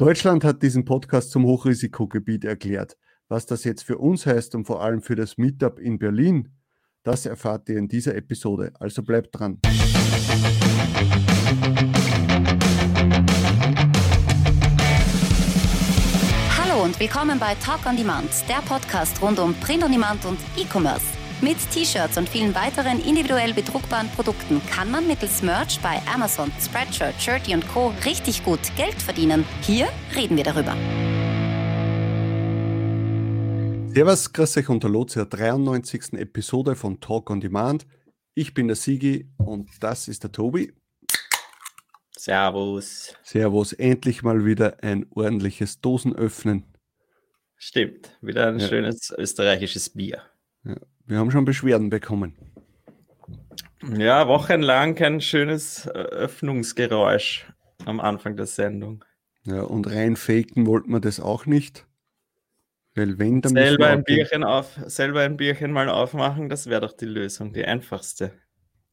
[0.00, 2.96] Deutschland hat diesen Podcast zum Hochrisikogebiet erklärt.
[3.28, 6.48] Was das jetzt für uns heißt und vor allem für das Meetup in Berlin,
[7.02, 8.72] das erfahrt ihr in dieser Episode.
[8.80, 9.58] Also bleibt dran.
[16.56, 20.38] Hallo und willkommen bei Talk on Demand, der Podcast rund um Print on Demand und
[20.56, 21.19] E-Commerce.
[21.42, 27.14] Mit T-Shirts und vielen weiteren individuell bedruckbaren Produkten kann man mittels Merch bei Amazon, Spreadshirt,
[27.18, 27.94] Shirty und Co.
[28.04, 29.46] richtig gut Geld verdienen.
[29.62, 30.76] Hier reden wir darüber.
[33.94, 36.12] Servus, grüß euch und hallo zur 93.
[36.12, 37.86] Episode von Talk on Demand.
[38.34, 40.74] Ich bin der Sigi und das ist der Tobi.
[42.16, 43.14] Servus.
[43.22, 46.64] Servus, endlich mal wieder ein ordentliches Dosenöffnen.
[47.56, 48.68] Stimmt, wieder ein Ja.
[48.68, 50.22] schönes österreichisches Bier.
[50.64, 50.76] Ja,
[51.10, 52.34] wir haben schon Beschwerden bekommen.
[53.96, 57.52] Ja, wochenlang kein schönes äh, Öffnungsgeräusch
[57.84, 59.04] am Anfang der Sendung.
[59.44, 61.86] Ja, und rein faken wollten wir das auch nicht.
[62.94, 66.92] Weil wenn, dann Selber ein Bierchen auf, selber ein Bierchen mal aufmachen, das wäre doch
[66.92, 68.32] die Lösung, die einfachste.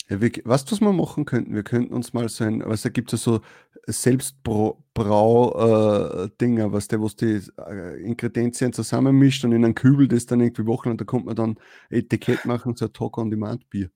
[0.10, 1.54] Ja, wir, du, was wir machen könnten?
[1.54, 3.42] Wir könnten uns mal so ein, was da gibt es ja so
[3.88, 10.66] Selbstbrau-Dinger, was der, wo die äh, Ingredienzien zusammenmischt und in einen Kübel das dann irgendwie
[10.66, 11.58] wochenlang, da kommt man dann
[11.90, 13.90] Etikett machen, so ein Talk-on-Demand-Bier.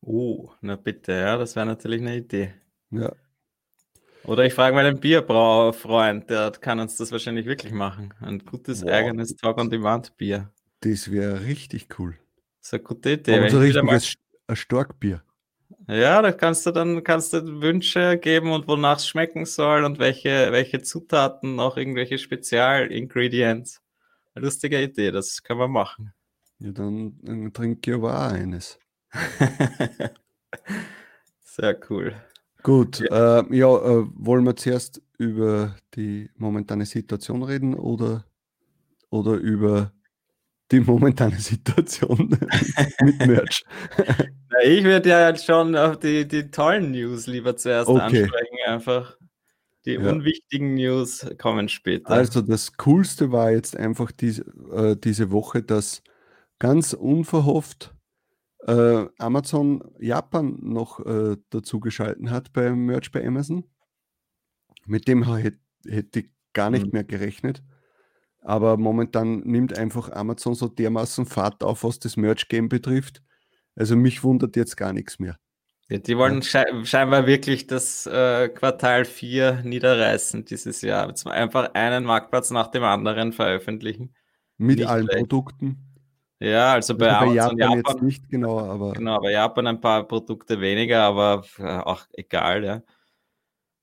[0.00, 2.54] Oh, na bitte, ja, das wäre natürlich eine Idee.
[2.90, 3.12] Ja,
[4.24, 8.14] Oder ich frage mal einen Bierbrauerfreund, der kann uns das wahrscheinlich wirklich machen.
[8.20, 8.90] Ein gutes Wow.
[8.90, 10.50] eigenes Talk-on-Demand-Bier.
[10.80, 12.16] das wäre richtig cool.
[12.60, 13.38] Das ist eine gute Idee.
[13.38, 14.14] Aber so richtiges
[14.48, 15.22] ein Starkbier.
[15.86, 19.98] Ja, da kannst du dann kannst du Wünsche geben und wonach es schmecken soll und
[19.98, 23.80] welche, welche Zutaten, noch irgendwelche Spezialingredients.
[24.34, 26.12] Lustige Idee, das kann man machen.
[26.58, 28.78] Ja, dann, dann trinke ich aber auch eines.
[31.40, 32.14] Sehr cool.
[32.62, 38.24] Gut, ja, äh, ja äh, wollen wir zuerst über die momentane Situation reden oder,
[39.10, 39.92] oder über
[40.70, 42.28] die momentane Situation
[43.02, 43.64] mit Merch?
[44.64, 48.22] Ich würde ja jetzt schon auf die, die tollen News lieber zuerst Okay.
[48.22, 49.16] ansprechen, einfach.
[49.84, 50.10] Die Ja.
[50.10, 52.10] unwichtigen News kommen später.
[52.10, 54.42] Also das Coolste war jetzt einfach diese,
[54.72, 56.02] äh, diese Woche, dass
[56.58, 57.94] ganz unverhofft
[58.66, 63.64] äh, Amazon Japan noch äh, dazu geschalten hat beim Merch bei Amazon.
[64.86, 66.90] Mit dem hätte hätt ich gar nicht Mhm.
[66.92, 67.62] mehr gerechnet.
[68.40, 73.22] Aber momentan nimmt einfach Amazon so dermaßen Fahrt auf, was das Merch-Game betrifft.
[73.78, 75.38] Also mich wundert jetzt gar nichts mehr.
[75.88, 81.14] Ja, die wollen schei scheinbar wirklich das äh, Quartal 4 niederreißen dieses Jahr.
[81.26, 84.14] Einfach einen Marktplatz nach dem anderen veröffentlichen.
[84.58, 85.20] Mit Nicht allen schlecht.
[85.20, 85.78] Produkten.
[86.40, 89.80] Ja, also bei, Also bei Japan, Japan, jetzt nicht genau, aber genau, bei Japan ein
[89.80, 92.82] paar Produkte weniger, aber äh, auch egal, ja.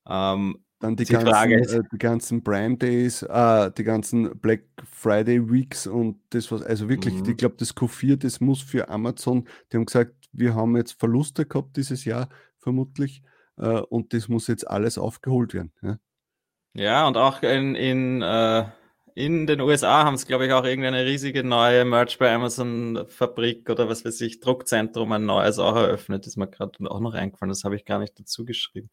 [0.07, 5.51] Ähm, Dann die, Die ganzen, äh, die ganzen Prime Days, äh, die ganzen Black Friday
[5.51, 7.28] Weeks und das was, also wirklich, Mhm.
[7.28, 11.47] ich glaube, das Q4, das muss für Amazon, die haben gesagt, wir haben jetzt Verluste
[11.47, 12.29] gehabt dieses Jahr,
[12.59, 13.23] vermutlich,
[13.57, 15.73] äh, und das muss jetzt alles aufgeholt werden.
[15.81, 15.97] Ja?
[16.75, 18.66] ja, und auch in, in, äh,
[19.16, 23.67] in den USA haben es, glaube ich, auch irgendeine riesige neue Merch bei Amazon Fabrik
[23.72, 26.28] oder was weiß ich, Druckzentrum, ein neues auch eröffnet.
[26.28, 28.91] Ist mir gerade auch noch eingefallen, das habe ich gar nicht dazu geschrieben.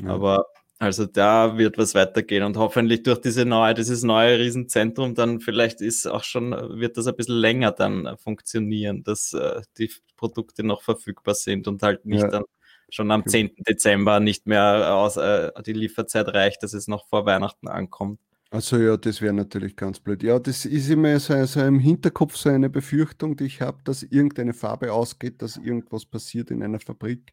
[0.00, 0.14] Ja.
[0.14, 0.46] Aber
[0.80, 5.82] also da wird was weitergehen und hoffentlich durch diese neue, dieses neue Riesenzentrum dann vielleicht
[5.82, 10.82] ist auch schon, wird das ein bisschen länger dann funktionieren, dass äh, die Produkte noch
[10.82, 12.28] verfügbar sind und halt nicht Ja.
[12.28, 12.44] dann
[12.90, 13.62] schon am 10.
[13.68, 18.18] Dezember nicht mehr aus, äh, die Lieferzeit reicht, dass es noch vor Weihnachten ankommt.
[18.52, 20.24] Also ja, das wäre natürlich ganz blöd.
[20.24, 24.02] Ja, das ist immer so, so im Hinterkopf so eine Befürchtung, die ich habe, dass
[24.02, 27.32] irgendeine Farbe ausgeht, dass irgendwas passiert in einer Fabrik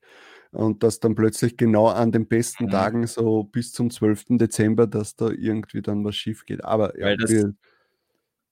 [0.52, 2.70] und dass dann plötzlich genau an den besten Mhm.
[2.70, 4.38] Tagen, so bis zum 12.
[4.38, 6.64] Dezember, dass da irgendwie dann was schief geht.
[6.64, 7.56] Aber ja, das- wir,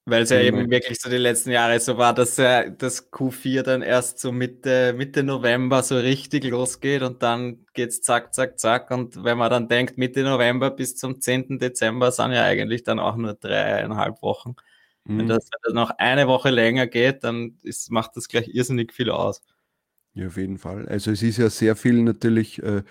[0.07, 0.45] Weil es ja Genau.
[0.57, 4.31] eben wirklich so die letzten Jahre so war, dass äh, das Q4 dann erst so
[4.31, 8.91] Mitte, Mitte November so richtig losgeht und dann geht's zack, zack, zack.
[8.91, 11.57] Und wenn man dann denkt, Mitte November bis zum 10.
[11.57, 14.55] Dezember sind ja eigentlich dann auch nur dreieinhalb Wochen.
[15.15, 15.27] Wenn Mhm.
[15.27, 19.09] das, wenn das noch eine Woche länger geht, dann ist, macht das gleich irrsinnig viel
[19.11, 19.41] aus.
[20.13, 20.87] Ja, auf jeden Fall.
[20.87, 22.83] Also es ist ja sehr viel natürlich, äh,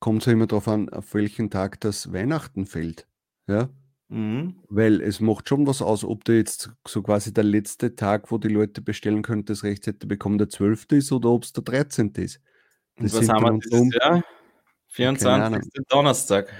[0.00, 3.06] kommt es ja immer darauf an, auf welchen Tag das Weihnachten fällt.
[3.48, 3.68] Ja,
[4.10, 4.56] Mhm.
[4.68, 8.38] weil es macht schon was aus, ob du jetzt so quasi der letzte Tag, wo
[8.38, 10.86] die Leute bestellen können, das rechtzeitig bekommen, der 12.
[10.92, 12.12] ist oder ob es der 13.
[12.16, 12.40] ist.
[12.96, 14.24] Und Das was sind haben wir um- Jahr?
[14.88, 15.82] 24.
[15.90, 16.50] Donnerstag.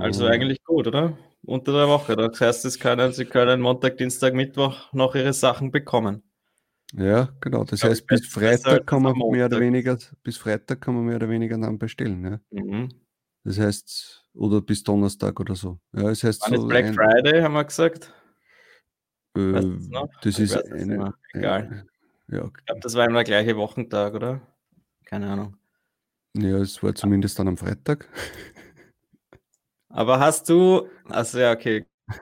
[0.00, 1.16] Also Äh, eigentlich gut, oder?
[1.42, 2.16] Unter der Woche.
[2.16, 6.22] Das heißt, es können, Sie können Montag, Dienstag, Mittwoch noch Ihre Sachen bekommen.
[6.92, 7.64] Ja, genau.
[7.64, 11.28] Das heißt, bis Freitag kann man mehr oder weniger, bis Freitag kann man mehr oder
[11.30, 12.24] weniger dann bestellen.
[12.24, 12.60] Ja?
[12.62, 12.88] Mhm.
[13.44, 15.78] Das heißt, oder bis Donnerstag oder so.
[15.92, 18.12] Ja, es heißt Wann so ist Black ein, Friday, haben wir gesagt.
[19.36, 19.66] äh, Weißt
[20.22, 21.14] das Ich ist eine.
[21.32, 21.86] Egal.
[22.30, 24.40] äh, ja, Ich glaube, das war immer der gleiche Wochentag, oder?
[25.04, 25.56] Keine Ahnung.
[26.36, 28.08] ja, es war zumindest dann am Freitag.
[29.88, 31.84] Aber hast du, also ja, okay.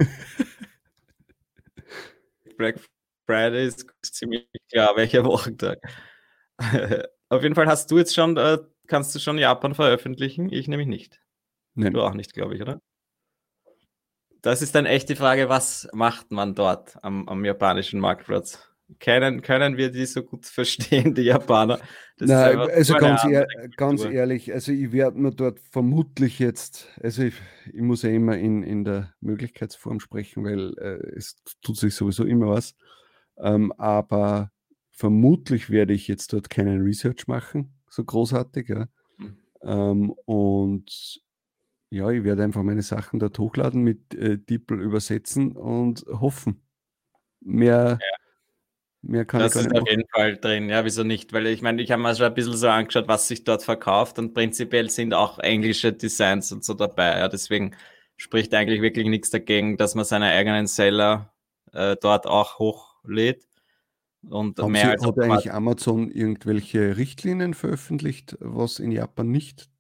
[2.57, 2.81] Black
[3.27, 5.79] Friday ist ziemlich klar, welcher Wochentag.
[7.29, 10.51] Auf jeden Fall hast du jetzt schon, äh, kannst du schon Japan veröffentlichen?
[10.51, 11.21] Ich nämlich nicht.
[11.79, 12.81] Nein, Du auch nicht, glaube ich, oder?
[14.43, 18.69] Das ist dann echt die Frage, was macht man dort am, am japanischen Marktplatz?
[19.01, 21.79] Können, können wir die so gut verstehen, die Japaner?
[22.17, 23.47] Das Nein, einfach also ganz, ehr,
[23.77, 27.35] ganz ehrlich, also ich werde mir dort vermutlich jetzt, also ich,
[27.67, 32.25] ich muss ja immer in, in der Möglichkeitsform sprechen, weil äh, es tut sich sowieso
[32.25, 32.75] immer was.
[33.37, 34.51] Ähm, aber
[34.91, 38.89] vermutlich werde ich jetzt dort keinen Research machen, so großartig, ja.
[39.19, 39.37] Hm.
[39.63, 41.21] Ähm, und
[41.91, 46.63] ja, ich werde einfach meine Sachen dort hochladen, mit äh, DeepL übersetzen und hoffen.
[47.41, 47.99] Mehr,
[49.03, 49.91] mehr kann Das ich ist gar auf nicht machen.
[49.91, 51.33] jeden Fall drin, ja, wieso nicht?
[51.33, 54.19] Weil ich meine, ich habe mir schon ein bisschen so angeschaut, was sich dort verkauft
[54.19, 57.19] und prinzipiell sind auch englische Designs und so dabei.
[57.19, 57.75] Ja, deswegen
[58.17, 61.33] spricht eigentlich wirklich nichts dagegen, dass man seine eigenen Seller
[61.73, 63.47] äh, dort auch hochlädt.
[64.29, 69.71] Und Haben mehr Sie, als hat eigentlich Amazon irgendwelche Richtlinien veröffentlicht, was in Japan nicht?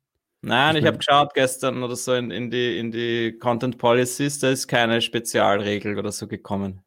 [0.40, 4.50] Nein, ich habe geschaut gestern oder so in, in, die, in die Content Policies, da
[4.50, 6.82] ist keine Spezialregel oder so gekommen.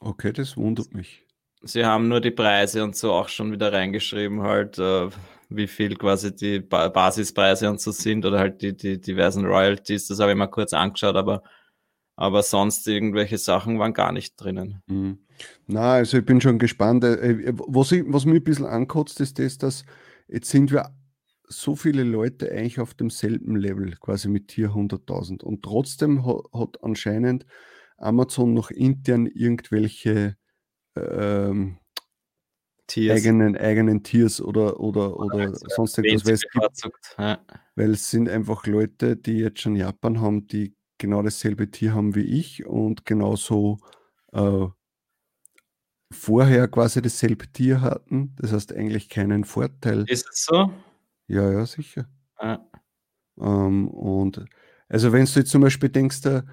[0.00, 1.26] Okay, das wundert mich.
[1.62, 5.08] Sie haben nur die Preise und so auch schon wieder reingeschrieben, halt, äh,
[5.48, 10.06] wie viel quasi die ba Basispreise und so sind oder halt die, die diversen Royalties.
[10.06, 11.42] Das habe ich mal kurz angeschaut, aber,
[12.16, 14.82] aber sonst irgendwelche Sachen waren gar nicht drinnen.
[14.86, 15.18] Mhm.
[15.66, 17.02] Na, also ich bin schon gespannt.
[17.02, 19.84] Äh, äh, Was, ich, was mich ein bisschen ankotzt, ist das, dass
[20.28, 20.90] jetzt sind wir
[21.46, 25.42] so viele Leute eigentlich auf demselben Level, quasi mit Tier 100.000.
[25.42, 27.46] Und trotzdem hat, hat anscheinend
[27.96, 30.36] Amazon noch intern irgendwelche
[30.96, 31.78] ähm,
[32.86, 33.16] Tiers.
[33.16, 36.40] eigenen, eigenen Tiers oder, oder, oder sonst Wen irgendwas.
[36.40, 37.16] sie Weil es, gibt.
[37.18, 37.44] Ja.
[37.76, 42.14] weil es sind einfach Leute, die jetzt schon Japan haben, die genau dasselbe Tier haben
[42.14, 43.78] wie ich und genauso
[44.32, 44.66] äh,
[46.12, 48.34] vorher quasi dasselbe Tier hatten.
[48.36, 50.04] Das heißt eigentlich keinen Vorteil.
[50.08, 50.70] Ist es so?
[51.26, 52.06] Ja, ja, sicher.
[52.40, 52.66] Ja.
[53.38, 54.44] Ähm, und
[54.88, 56.44] also wenn du jetzt zum Beispiel denkst, der,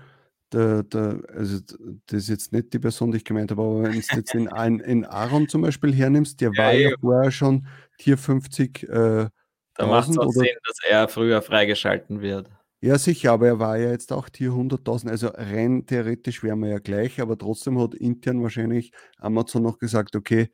[0.54, 1.60] der, der, also
[2.08, 4.48] das ist jetzt nicht die Person, die ich gemeint habe, aber wenn du jetzt in,
[4.80, 6.96] in, Aaron zum Beispiel hernimmst, der Ja, war ja ja.
[7.00, 9.30] vorher schon Tier 50 äh,
[9.76, 12.50] Da macht es 1000 auch Sinn, dass er früher freigeschalten wird.
[12.84, 15.12] Ja, sicher, aber er war ja jetzt auch Tier 100.000.
[15.12, 20.16] Also rein theoretisch wären wir ja gleich, aber trotzdem hat intern wahrscheinlich Amazon noch gesagt,
[20.16, 20.50] okay,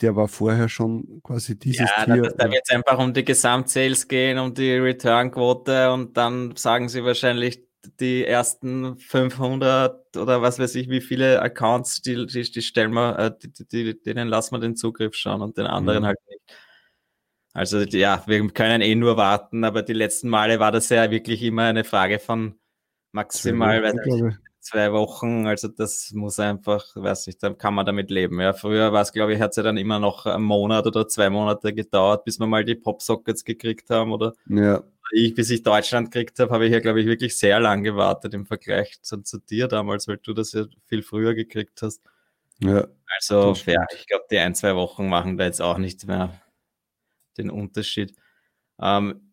[0.00, 2.34] der war vorher schon quasi dieses Ja, da, Tier.
[2.36, 7.04] da wird es einfach um die Gesamtsales gehen, um die Return-Quote und dann sagen sie
[7.04, 7.62] wahrscheinlich
[8.00, 13.18] die ersten 500 oder was weiß ich, wie viele Accounts, die, die, die stellen wir,
[13.18, 16.06] äh, die, die, denen lassen wir den Zugriff schauen und den anderen Mhm.
[16.06, 16.40] halt nicht.
[17.54, 21.42] Also ja, wir können eh nur warten, aber die letzten Male war das ja wirklich
[21.42, 22.54] immer eine Frage von
[23.12, 24.47] maximal, weiß ich.
[24.68, 28.40] Zwei Wochen, also das muss einfach, weiß nicht, dann kann man damit leben.
[28.40, 31.08] Ja, früher war es, glaube ich, hat es ja dann immer noch einen Monat oder
[31.08, 34.82] zwei Monate gedauert, bis wir mal die Popsockets gekriegt haben oder Ja,
[35.12, 38.34] ich, bis ich Deutschland gekriegt habe, habe ich ja, glaube ich, wirklich sehr lang gewartet
[38.34, 42.02] im Vergleich zu, zu dir damals, weil du das ja viel früher gekriegt hast.
[42.60, 42.86] ja.
[43.16, 46.42] Also, ja, ich glaube, die ein, zwei Wochen machen da jetzt auch nicht mehr
[47.38, 48.14] den Unterschied.
[48.78, 49.27] Ähm,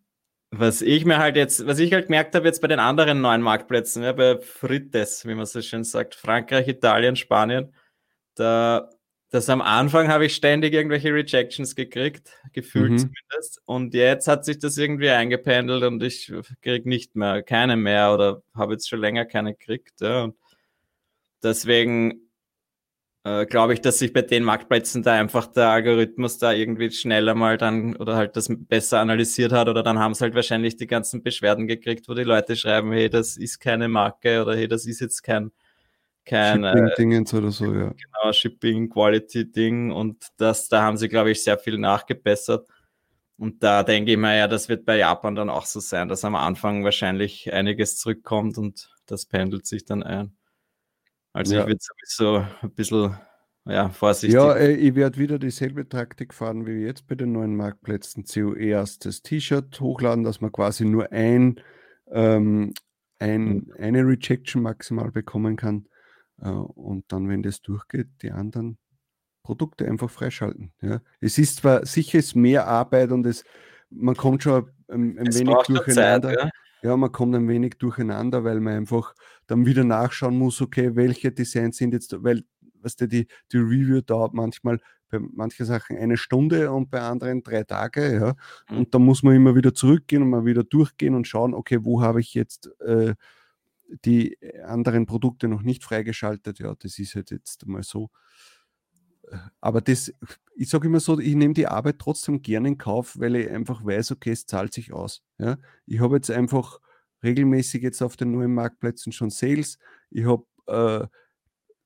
[0.59, 3.41] was ich mir halt jetzt, was ich halt gemerkt habe jetzt bei den anderen neuen
[3.41, 7.73] Marktplätzen, ja, bei Frites, wie man so schön sagt, Frankreich, Italien, Spanien,
[8.35, 8.89] da,
[9.29, 12.97] das am Anfang habe ich ständig irgendwelche Rejections gekriegt, gefühlt Mhm.
[12.97, 13.61] zumindest.
[13.65, 16.31] Und jetzt hat sich das irgendwie eingependelt und ich
[16.61, 20.01] kriege nicht mehr, keine mehr oder habe jetzt schon länger keine gekriegt.
[20.01, 20.23] Ja.
[20.25, 20.35] Und
[21.43, 22.24] deswegen
[23.25, 27.33] äh, glaube ich, dass sich bei den Marktplätzen da einfach der Algorithmus da irgendwie schneller
[27.33, 30.85] mal dann oder halt das besser analysiert hat oder dann haben es halt wahrscheinlich die
[30.85, 34.85] ganzen Beschwerden gekriegt, wo die Leute schreiben, hey, das ist keine Marke oder hey, das
[34.85, 35.51] ist jetzt kein,
[36.23, 37.89] kein äh, Shipping-Dingens oder so, ja.
[37.89, 42.67] genau, Shipping Quality Ding und das, da haben sie, glaube ich, sehr viel nachgebessert.
[43.37, 46.23] Und da denke ich mir ja, das wird bei Japan dann auch so sein, dass
[46.23, 50.37] am Anfang wahrscheinlich einiges zurückkommt und das pendelt sich dann ein.
[51.35, 51.61] Also Ja.
[51.61, 53.17] ich würde sowieso ein bisschen
[53.65, 54.35] ja, vorsichtig.
[54.35, 58.23] Ja, äh, ich werde wieder dieselbe Taktik fahren wie jetzt bei den neuen Marktplätzen.
[58.23, 61.59] COE erst das T-Shirt hochladen, dass man quasi nur ein,
[62.11, 62.73] ähm,
[63.19, 65.87] ein, eine Rejection maximal bekommen kann.
[66.41, 68.77] Äh, und dann, wenn das durchgeht, die anderen
[69.43, 70.71] Produkte einfach freischalten.
[70.81, 71.01] Ja.
[71.19, 73.43] Es ist zwar sicher ist mehr Arbeit und es,
[73.89, 76.33] man kommt schon ein, ein es wenig schon Zeit, durcheinander.
[76.33, 76.49] ja.
[76.85, 79.15] Ja, man kommt ein wenig durcheinander, weil man einfach
[79.47, 82.43] dann wieder nachschauen muss, okay, welche Designs sind jetzt, weil
[82.83, 87.41] weißt du, die, die Review dauert manchmal bei manchen Sachen eine Stunde und bei anderen
[87.41, 88.35] drei Tage, ja.
[88.69, 88.77] Mhm.
[88.77, 92.01] Und da muss man immer wieder zurückgehen und mal wieder durchgehen und schauen, okay, wo
[92.01, 93.15] habe ich jetzt äh,
[94.05, 96.59] die anderen Produkte noch nicht freigeschaltet?
[96.59, 98.11] Ja, das ist halt jetzt mal so.
[99.61, 100.13] Aber das,
[100.55, 103.83] ich sage immer so, ich nehme die Arbeit trotzdem gerne in Kauf, weil ich einfach
[103.85, 105.23] weiß, okay, es zahlt sich aus.
[105.37, 105.57] Ja?
[105.85, 106.79] Ich habe jetzt einfach
[107.23, 109.77] regelmäßig jetzt auf den neuen Marktplätzen schon Sales.
[110.11, 111.07] Ich habe äh,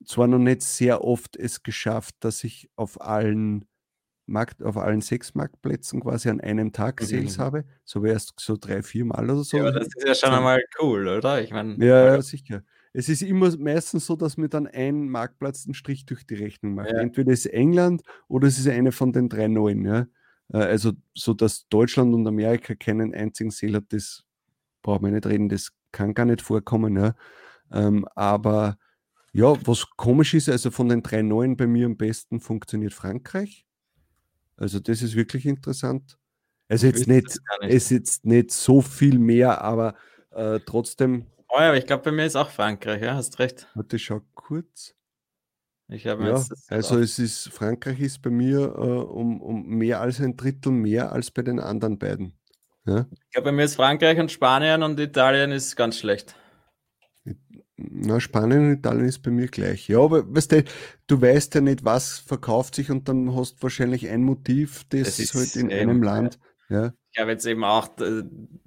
[0.04, 3.66] zwar noch nicht sehr oft es geschafft, dass ich auf allen
[4.26, 7.06] Markt, auf allen sechs Marktplätzen quasi an einem Tag mhm.
[7.06, 7.42] Sales mhm.
[7.42, 7.64] habe.
[7.84, 9.56] So wäre es so drei, vier Mal oder so.
[9.56, 11.42] Ja, das ist ja schon einmal cool, oder?
[11.42, 11.74] Ich meine.
[11.84, 12.62] Ja, ja, sicher.
[12.92, 16.74] Es ist immer meistens so, dass mir dann ein Marktplatz einen Strich durch die Rechnung
[16.74, 16.90] macht.
[16.90, 16.98] Ja.
[16.98, 19.84] Entweder ist England oder es ist eine von den drei neuen.
[19.84, 20.06] Ja?
[20.52, 24.24] Äh, also, so dass Deutschland und Amerika keinen einzigen Sale hat, das
[24.82, 26.96] braucht man nicht reden, das kann gar nicht vorkommen.
[26.96, 27.14] Ja?
[27.70, 28.76] Ähm, aber
[29.32, 33.66] ja, was komisch ist, also von den drei neuen bei mir am besten funktioniert Frankreich.
[34.56, 36.18] Also das ist wirklich interessant.
[36.68, 37.40] Also jetzt nicht, nicht.
[37.62, 39.94] es ist jetzt nicht so viel mehr, aber
[40.30, 41.26] äh, trotzdem.
[41.52, 43.68] Oh ja, aber ich glaube, bei mir ist auch Frankreich, ja, hast recht.
[43.74, 44.94] Warte, schau kurz.
[45.88, 50.20] Ich habe ja, also es ist, Frankreich ist bei mir äh, um, um mehr als
[50.20, 52.38] ein Drittel mehr als bei den anderen beiden.
[52.86, 53.06] Ja?
[53.10, 56.36] Ich glaube, bei mir ist Frankreich und Spanien und Italien ist ganz schlecht.
[57.76, 59.88] Na, Spanien und Italien ist bei mir gleich.
[59.88, 60.64] Ja, aber weißt du,
[61.08, 65.16] du weißt ja nicht, was verkauft sich und dann hast du wahrscheinlich ein Motiv, das,
[65.16, 66.38] das halt in eben, einem Land.
[66.68, 66.92] Ja.
[67.12, 68.22] Ich habe jetzt eben auch äh,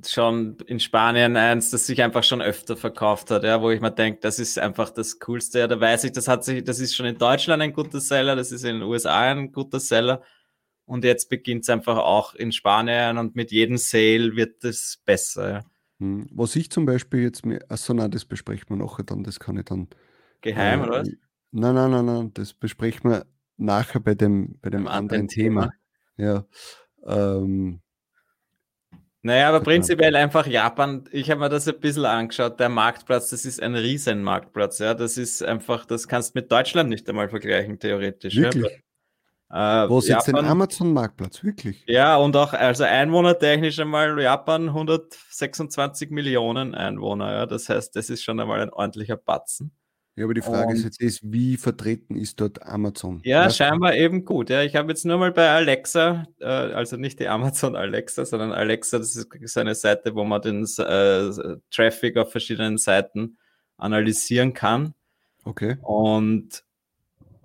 [0.05, 3.91] schon in Spanien eins, das sich einfach schon öfter verkauft hat, ja, wo ich mir
[3.91, 5.59] denke, das ist einfach das Coolste.
[5.59, 8.35] Ja, da weiß ich, das hat sich, das ist schon in Deutschland ein guter Seller,
[8.35, 10.21] das ist in den USA ein guter Seller.
[10.85, 15.49] Und jetzt beginnt es einfach auch in Spanien und mit jedem Sale wird es besser.
[15.49, 15.63] Ja.
[15.99, 19.39] Hm, was ich zum Beispiel jetzt mir, achso, nein, das besprechen wir nachher dann, das
[19.39, 19.87] kann ich dann.
[20.41, 21.09] Geheim, äh, oder was?
[21.51, 25.71] Nein, nein, nein, nein, das besprechen wir nachher bei dem, bei dem anderen Thema.
[26.17, 26.45] Thema.
[27.05, 27.37] Ja.
[27.37, 27.81] Ähm,
[29.23, 33.45] naja, aber prinzipiell einfach Japan, ich habe mir das ein bisschen angeschaut, der Marktplatz, das
[33.45, 37.79] ist ein Riesenmarktplatz, ja, das ist einfach, das kannst du mit Deutschland nicht einmal vergleichen,
[37.79, 38.35] theoretisch.
[38.35, 38.71] Wirklich?
[39.49, 39.85] Ja.
[39.85, 41.83] Äh, Wo ist jetzt ein Amazon-Marktplatz, wirklich?
[41.87, 47.45] Ja, und auch, also einwohnertechnisch einmal Japan 126 Millionen Einwohner, ja.
[47.45, 49.71] Das heißt, das ist schon einmal ein ordentlicher Batzen.
[50.15, 53.19] Ja, aber die Frage und, ist jetzt, ist, wie vertreten ist dort Amazon?
[53.23, 53.57] Ja, Was?
[53.57, 54.51] scheinbar eben gut.
[54.51, 58.51] Ja, ich habe jetzt nur mal bei Alexa, äh, also nicht die Amazon Alexa, sondern
[58.51, 63.37] Alexa, das ist so eine Seite, wo man den äh, Traffic auf verschiedenen Seiten
[63.77, 64.93] analysieren kann.
[65.45, 65.77] Okay.
[65.81, 66.63] Und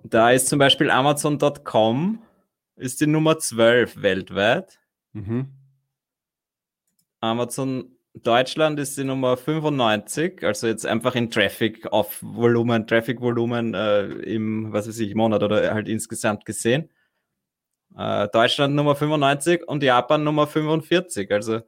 [0.03, 2.21] da ist zum Beispiel Amazon.com
[2.75, 4.79] ist die Nummer 12 weltweit.
[5.13, 5.49] Mhm.
[7.19, 14.05] Amazon Deutschland ist die Nummer 95, also jetzt einfach in Traffic auf Volumen, Traffic-Volumen äh,
[14.05, 16.89] im, was weiß ich, Monat oder halt insgesamt gesehen.
[17.95, 21.31] Äh, Deutschland Nummer 95 und Japan Nummer 45.
[21.31, 21.61] Also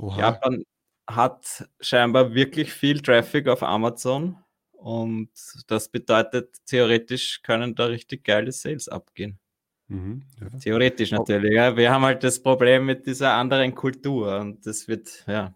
[0.00, 0.18] Oha.
[0.18, 0.64] Japan
[1.06, 4.36] hat scheinbar wirklich viel Traffic auf Amazon
[4.72, 5.30] und
[5.68, 9.38] das bedeutet, theoretisch können da richtig geile Sales abgehen.
[9.88, 10.58] Mhm, ja.
[10.58, 11.54] Theoretisch natürlich.
[11.54, 11.76] Ja.
[11.76, 15.54] Wir haben halt das Problem mit dieser anderen Kultur und das wird, ja.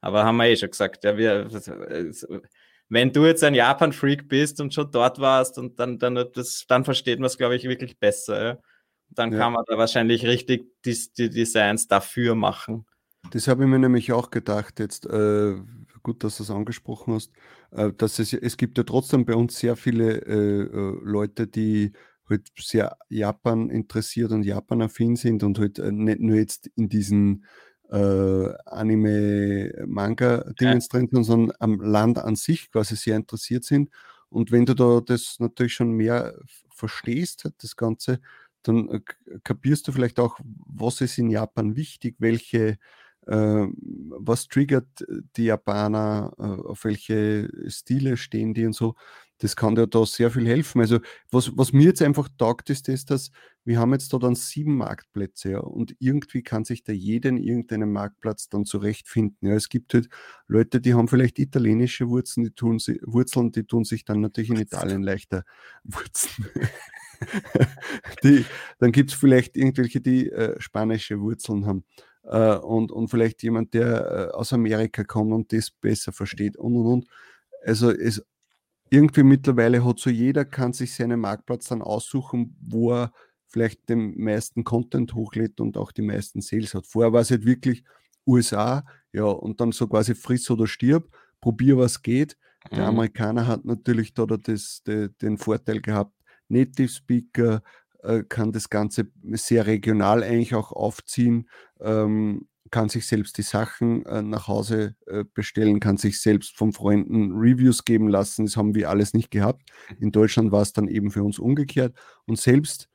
[0.00, 1.48] Aber haben wir eh schon gesagt, ja, wir,
[2.88, 6.84] wenn du jetzt ein Japan-Freak bist und schon dort warst und dann, dann, das, dann
[6.84, 8.44] versteht man es, glaube ich, wirklich besser.
[8.44, 8.58] Ja.
[9.10, 9.38] Dann ja.
[9.38, 12.86] kann man da wahrscheinlich richtig die, die Designs dafür machen.
[13.30, 15.56] Das habe ich mir nämlich auch gedacht, jetzt, äh,
[16.02, 17.32] gut, dass du es angesprochen hast,
[17.70, 21.92] äh, dass es, es gibt ja trotzdem bei uns sehr viele äh, äh, Leute, die
[22.28, 27.44] halt sehr Japan interessiert und Japan-affin sind und halt äh, nicht nur jetzt in diesen
[27.90, 30.98] äh, Anime-Manga-Dingens ja.
[30.98, 33.88] drin sind, sondern am Land an sich quasi sehr interessiert sind.
[34.28, 36.34] Und wenn du da das natürlich schon mehr
[36.70, 38.20] verstehst, das Ganze,
[38.62, 39.00] dann äh,
[39.42, 42.78] kapierst du vielleicht auch, was ist in Japan wichtig, welche
[43.26, 45.04] äh, was triggert
[45.36, 48.94] die Japaner, äh, auf welche Stile stehen die und so.
[49.40, 50.80] Das kann dir da sehr viel helfen.
[50.80, 53.30] Also was, was mir jetzt einfach taugt, ist das, dass
[53.64, 57.36] wir haben jetzt da dann sieben Marktplätze ja, und irgendwie kann sich da jeder in
[57.38, 59.48] irgendeinem Marktplatz dann zurechtfinden.
[59.48, 59.54] Ja.
[59.54, 60.08] Es gibt halt
[60.46, 64.50] Leute, die haben vielleicht italienische Wurzeln, die tun, sie, Wurzeln, die tun sich dann natürlich
[64.50, 65.44] in Italien leichter
[65.84, 66.48] Wurzeln.
[68.22, 68.44] die,
[68.78, 71.84] dann gibt es vielleicht irgendwelche, die äh, spanische Wurzeln haben
[72.24, 76.76] äh, und, und vielleicht jemand, der äh, aus Amerika kommt und das besser versteht und
[76.76, 77.08] und und.
[77.64, 78.24] Also es
[78.90, 83.12] irgendwie mittlerweile hat so jeder kann sich seinen Marktplatz dann aussuchen, wo er
[83.46, 86.86] vielleicht den meisten Content hochlädt und auch die meisten Sales hat.
[86.86, 87.84] Vorher war es halt wirklich
[88.26, 92.36] USA, ja, und dann so quasi friss oder stirb, probier was geht.
[92.76, 92.86] Der Mhm.
[92.86, 96.14] Amerikaner hat natürlich da das, de, den Vorteil gehabt,
[96.48, 97.62] Native Speaker
[98.02, 101.48] äh, kann das Ganze sehr regional eigentlich auch aufziehen,
[101.80, 106.72] ähm, kann sich selbst die Sachen äh, nach Hause äh, bestellen, kann sich selbst von
[106.72, 108.46] Freunden Reviews geben lassen.
[108.46, 109.62] Das haben wir alles nicht gehabt.
[109.98, 111.96] In Deutschland war es dann eben für uns umgekehrt.
[112.26, 112.88] Und selbst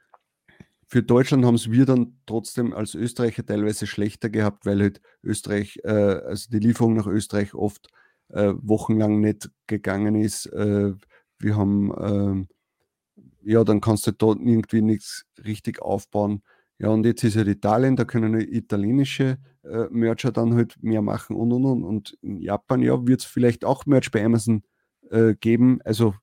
[0.87, 5.79] für Deutschland haben es wir dann trotzdem als Österreicher teilweise schlechter gehabt, weil halt Österreich,
[5.83, 7.89] äh, also die Lieferung nach Österreich oft
[8.29, 10.45] äh, wochenlang nicht gegangen ist.
[10.47, 10.93] Äh,
[11.39, 12.47] wir haben, ähm,
[13.41, 16.43] ja, dann kannst du dort irgendwie nichts richtig aufbauen.
[16.77, 21.35] Ja, und jetzt ist halt Italien, da können italienische äh, Mercher dann halt mehr machen
[21.35, 21.83] und und und.
[21.83, 24.63] Und in Japan, ja, wird es vielleicht auch Merch bei Amazon
[25.09, 26.15] äh, geben, also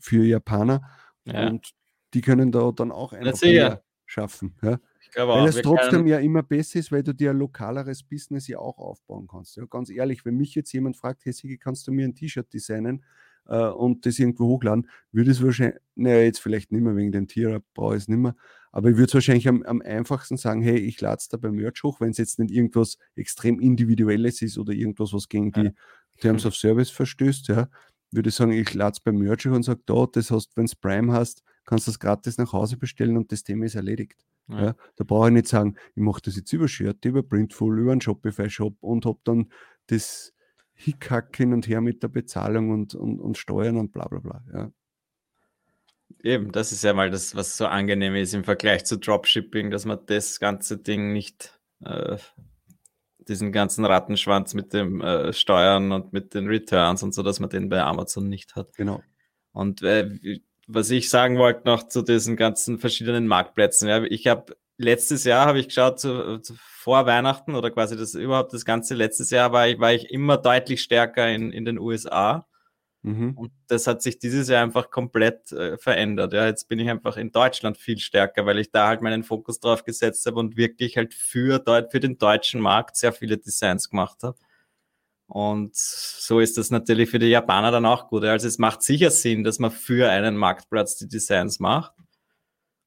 [0.00, 0.82] für Japaner.
[1.24, 1.48] Ja.
[1.48, 1.70] Und
[2.12, 4.56] die können da dann auch einfach mehr schaffen.
[4.62, 4.80] Ja?
[5.12, 8.58] Glaube Weil es trotzdem ja immer besser ist, weil du dir ein lokaleres Business ja
[8.58, 9.56] auch aufbauen kannst.
[9.56, 12.52] Ja, ganz ehrlich, wenn mich jetzt jemand fragt, hey Sigi, kannst du mir ein T-Shirt
[12.52, 13.04] designen
[13.50, 17.28] äh, und das irgendwo hochladen, würde es wahrscheinlich, naja, jetzt vielleicht nicht mehr wegen den
[17.28, 18.34] Tier, brauche ich es nicht mehr,
[18.72, 21.56] aber ich würde es wahrscheinlich am, am einfachsten sagen, hey, ich lade es da beim
[21.56, 25.72] Merch hoch, wenn es jetzt nicht irgendwas extrem Individuelles ist oder irgendwas, was gegen die
[26.20, 27.68] Terms of Service verstößt, ja,
[28.12, 30.64] würde ich sagen, ich lade es beim Merch hoch und sage, da, das hast, wenn
[30.64, 34.24] es Prime hast, kannst du das gratis nach Hause bestellen und das Thema ist erledigt.
[34.48, 34.64] Ja.
[34.64, 37.92] Ja, da brauche ich nicht sagen, ich mache das jetzt über Shirt, über Printful, über
[37.92, 39.50] einen Shopify-Shop und habe dann
[39.86, 40.32] das
[40.80, 44.44] Hickhack hin und her mit der Bezahlung und, und, und Steuern und bla bla bla.
[44.52, 44.72] Ja.
[46.22, 49.84] Eben, das ist ja mal das, was so angenehm ist im Vergleich zu Dropshipping, dass
[49.84, 52.16] man das ganze Ding nicht, äh,
[53.28, 57.50] diesen ganzen Rattenschwanz mit dem äh, Steuern und mit den Returns und so, dass man
[57.50, 58.74] den bei Amazon nicht hat.
[58.76, 59.02] Genau.
[59.52, 63.88] Und äh, was ich sagen wollte noch zu diesen ganzen verschiedenen Marktplätzen.
[63.88, 68.14] Ja, ich habe letztes Jahr habe ich geschaut zu, zu, vor Weihnachten oder quasi das
[68.14, 71.78] überhaupt das ganze letztes Jahr war ich, war ich immer deutlich stärker in, in den
[71.78, 72.46] USA.
[73.02, 73.32] Mhm.
[73.36, 76.32] Und das hat sich dieses Jahr einfach komplett äh, verändert.
[76.32, 79.60] Ja, jetzt bin ich einfach in Deutschland viel stärker, weil ich da halt meinen Fokus
[79.60, 84.22] drauf gesetzt habe und wirklich halt für, für den deutschen Markt sehr viele Designs gemacht
[84.22, 84.38] habe.
[85.26, 88.24] Und so ist das natürlich für die Japaner dann auch gut.
[88.24, 91.92] Also es macht sicher Sinn, dass man für einen Marktplatz die Designs macht.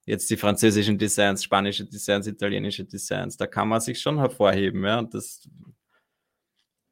[0.05, 4.83] Jetzt die französischen Designs, spanische Designs, italienische Designs, da kann man sich schon hervorheben.
[4.83, 5.47] Ja, das,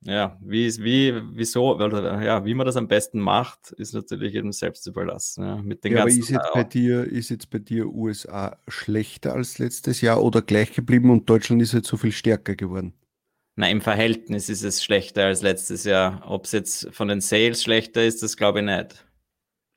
[0.03, 4.51] ja, wie, wie, wieso, oder, ja, wie man das am besten macht, ist natürlich jedem
[4.51, 5.43] selbst überlassen.
[5.43, 8.57] Ja, mit den Ja, aber ganzen, ist jetzt, bei dir, ist jetzt bei dir USA
[8.67, 12.93] schlechter als letztes Jahr oder gleich geblieben und Deutschland ist jetzt so viel stärker geworden?
[13.55, 16.23] na, im Verhältnis ist es schlechter als letztes Jahr.
[16.25, 19.05] Ob es jetzt von den Sales schlechter ist, das glaube ich nicht.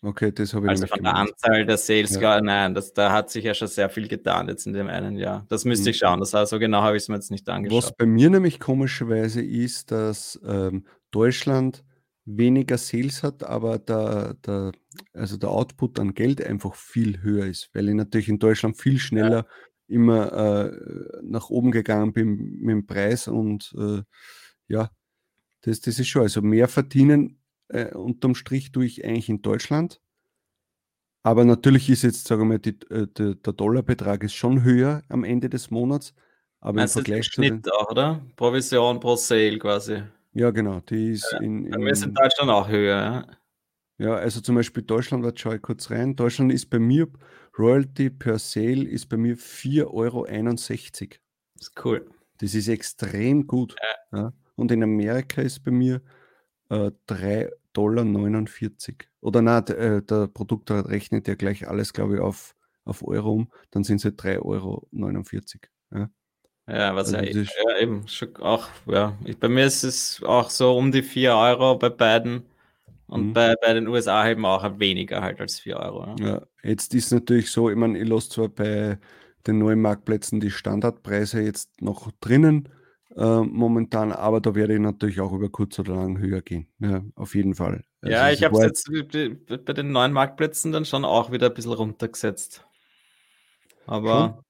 [0.04, 1.30] Okay, das habe ich Also von der gemeint.
[1.32, 2.40] Anzahl der Sales, Ja.
[2.40, 5.46] nein, das, da hat sich ja schon sehr viel getan jetzt in dem einen Jahr.
[5.48, 6.06] Das müsste ich Mhm.
[6.06, 6.20] schauen.
[6.20, 7.96] Das war so genau habe ich es mir jetzt nicht Was angeschaut.
[7.96, 11.84] bei mir nämlich komischerweise ist, dass ähm, Deutschland
[12.26, 14.72] weniger Sales hat, aber der, der,
[15.14, 18.98] also der Output an Geld einfach viel höher ist, weil ich natürlich in Deutschland viel
[18.98, 19.46] schneller
[19.88, 20.72] immer äh,
[21.22, 24.02] nach oben gegangen bin mit dem Preis und äh,
[24.68, 24.90] ja,
[25.62, 27.38] das, das ist schon, also mehr verdienen
[27.74, 30.00] äh, unterm Strich tue ich eigentlich in Deutschland.
[31.22, 35.02] Aber natürlich ist jetzt, sagen wir mal, die, äh, der, der Dollarbetrag ist schon höher
[35.08, 36.14] am Ende des Monats.
[36.60, 38.24] Aber jetzt im Vergleich zu den, auch, oder?
[38.36, 40.02] Provision pro Sale quasi.
[40.32, 43.26] ja, genau, die ist in, Bei mir ist in in Deutschland auch höher.
[43.98, 44.06] Ja.
[44.06, 46.14] ja, also zum Beispiel Deutschland, warte, schau ich kurz rein.
[46.14, 47.08] Deutschland ist bei mir,
[47.58, 50.26] Royalty per Sale ist bei mir 4,61 Euro.
[50.26, 52.06] Das ist cool.
[52.38, 53.76] Das ist extrem gut.
[54.12, 54.32] Ja.
[54.56, 56.02] Und in Amerika ist bei mir
[56.68, 58.04] äh, 3,49 Dollar.
[59.20, 63.32] Oder nein, d- äh, der Produktrat rechnet ja gleich alles, glaube ich, auf, auf Euro
[63.32, 63.52] um.
[63.70, 64.88] Dann sind es 3,49 Euro.
[65.92, 66.10] Ja.
[66.66, 69.14] Ja, was Also ja, ist- ja eben schon auch, ja.
[69.26, 72.44] Ich, bei mir ist es auch so um die 4 Euro bei beiden.
[73.06, 73.32] Und Mhm.
[73.34, 76.16] bei, bei den USA eben auch weniger halt als 4 Euro.
[76.18, 76.26] Ja.
[76.26, 78.98] Ja, jetzt ist natürlich so, ich meine, ich lasse zwar bei
[79.46, 82.70] den neuen Marktplätzen die Standardpreise jetzt noch drinnen
[83.16, 86.68] äh, momentan, aber da werde ich natürlich auch über kurz oder lang höher gehen.
[86.78, 87.82] Ja, auf jeden Fall.
[88.02, 91.48] Ja, Also ich es habe es jetzt bei den neuen Marktplätzen dann schon auch wieder
[91.48, 92.66] ein bisschen runtergesetzt.
[93.86, 94.42] Aber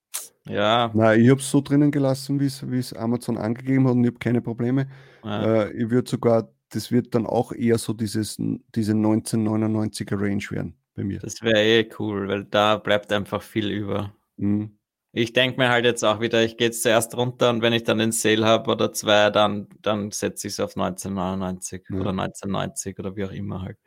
[0.46, 3.94] ja, Nein, ich habe es so drinnen gelassen, wie es wie es Amazon angegeben hat
[3.94, 4.88] und ich habe keine Probleme.
[5.24, 8.36] ja, Äh, ich würde sogar, das wird dann auch eher so dieses,
[8.74, 11.20] diese 1999er Range werden bei mir.
[11.20, 14.12] das wäre eh cool, weil da bleibt einfach viel über.
[14.36, 14.76] Mhm.
[15.16, 17.84] Ich denke mir halt jetzt auch wieder, ich gehe jetzt zuerst runter und wenn ich
[17.84, 22.00] dann den Sale habe oder zwei, dann, dann setze ich es auf 1999 Ja.
[22.00, 23.78] oder 1990 oder wie auch immer halt.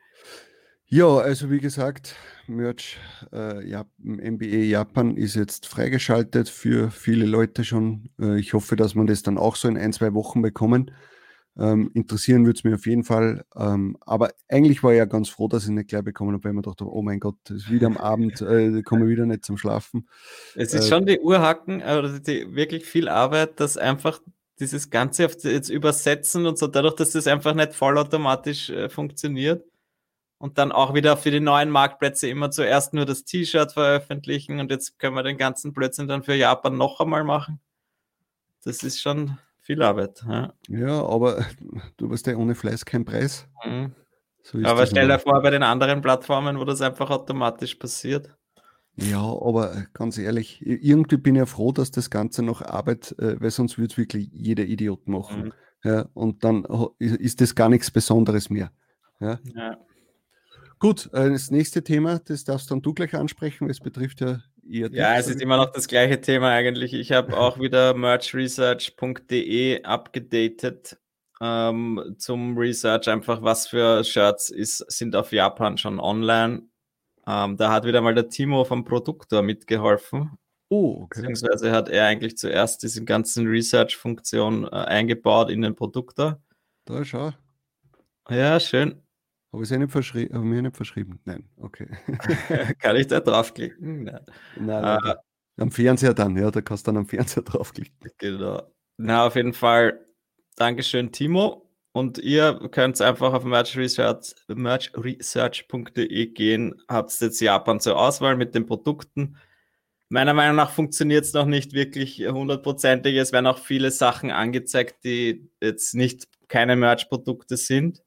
[0.90, 2.16] Ja, also wie gesagt,
[2.48, 2.98] Merch
[3.34, 8.10] äh, ja, MBA Japan ist jetzt freigeschaltet für viele Leute schon.
[8.22, 10.92] Äh, ich hoffe, dass wir das dann auch so in ein, zwei Wochen bekommen.
[11.60, 13.43] Ähm, interessieren würde es mir auf jeden Fall.
[13.56, 16.52] Ähm, aber eigentlich war ich ja ganz froh, dass ich nicht gleich bekommen habe, weil
[16.52, 19.43] ich mir dachte, oh mein Gott, ist wieder am Abend, äh, komme ich wieder nicht
[19.43, 20.08] zum Schlafen.
[20.56, 24.22] Es ist äh, schon die Urhacken, oder die, wirklich viel Arbeit, dass einfach
[24.60, 29.65] dieses Ganze jetzt übersetzen und so, dadurch, dass das einfach nicht vollautomatisch äh, funktioniert.
[30.39, 34.70] Und dann auch wieder für die neuen Marktplätze immer zuerst nur das T-Shirt veröffentlichen und
[34.70, 37.60] jetzt können wir den ganzen Blödsinn dann für Japan noch einmal machen.
[38.63, 40.23] Das ist schon viel Arbeit.
[40.27, 41.45] Ja, ja aber
[41.97, 43.47] du weißt ja, ohne Fleiß kein Preis.
[43.65, 43.93] Mhm.
[44.41, 48.34] So aber stell dir vor, bei den anderen Plattformen, wo das einfach automatisch passiert.
[48.95, 53.13] Ja, aber äh, ganz ehrlich, irgendwie bin ich ja froh, dass das Ganze noch Arbeit,
[53.19, 55.43] äh, weil sonst würde es wirklich jeder Idiot machen.
[55.43, 55.53] Mhm.
[55.84, 56.65] Ja, und dann
[56.97, 58.71] ist das gar nichts Besonderes mehr.
[59.19, 59.39] Ja.
[59.53, 59.77] ja.
[60.80, 64.39] Gut, äh, das nächste Thema, das darfst dann du gleich ansprechen, weil es betrifft ja
[64.69, 64.91] eher.
[64.91, 66.93] Ja, es ist immer noch das gleiche Thema eigentlich.
[66.93, 70.97] Ich habe auch wieder merchresearch.de abgedatet
[71.41, 76.63] ähm, zum Research, einfach was für Shirts ist, sind auf Japan schon online
[77.27, 80.32] ähm, da hat wieder mal der Timo vom Produktor mitgeholfen.
[80.69, 81.19] Oh, okay.
[81.19, 86.41] Beziehungsweise hat er eigentlich zuerst diese ganzen Research-Funktion äh, eingebaut in den Produktor.
[86.86, 87.34] Da schau.
[88.30, 89.01] Ja, schön.
[89.54, 90.36] Habe ich es nicht verschrieben?
[90.36, 91.20] Habe mir nicht verschrieben?
[91.26, 91.88] Nein, okay.
[92.80, 94.04] Kann ich da draufklicken?
[94.04, 94.26] Nein.
[94.60, 95.16] Nein, äh,
[95.58, 98.12] am Fernseher dann, ja, da kannst du dann am Fernseher draufklicken.
[98.18, 98.62] Genau.
[98.98, 100.06] Na, auf jeden Fall.
[100.56, 101.68] Dankeschön, Timo.
[101.94, 105.68] Und ihr könnt einfach auf merchresearch.de merchresearch
[106.36, 109.38] gehen, habt jetzt Japan zur Auswahl mit den Produkten.
[110.10, 113.16] Meiner Meinung nach funktioniert es noch nicht wirklich hundertprozentig.
[113.16, 118.04] Es werden auch viele Sachen angezeigt, die jetzt nicht keine Merch-Produkte sind.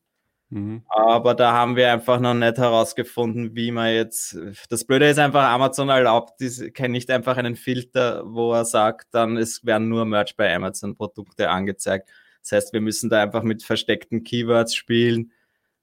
[0.51, 0.83] Mhm.
[0.89, 4.37] Aber da haben wir einfach noch nicht herausgefunden, wie man jetzt.
[4.69, 9.37] Das Blöde ist einfach, Amazon erlaubt diese, nicht einfach einen Filter, wo er sagt, dann
[9.37, 12.11] es werden nur Merch bei Amazon Produkte angezeigt.
[12.43, 15.33] Das heißt, wir müssen da einfach mit versteckten Keywords spielen.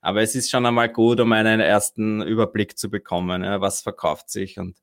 [0.01, 4.60] Aber es ist schon einmal gut, um einen ersten Überblick zu bekommen, was verkauft sich.
[4.60, 4.77] Und